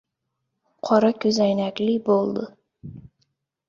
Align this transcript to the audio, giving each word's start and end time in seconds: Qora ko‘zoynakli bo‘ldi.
Qora 0.89 1.13
ko‘zoynakli 1.25 1.93
bo‘ldi. 2.11 2.51